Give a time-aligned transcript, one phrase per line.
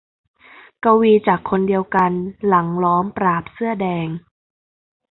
[0.83, 2.11] กวีจากคนเดียวกัน
[2.47, 4.07] หลังล้อมปราบเสื้อแดง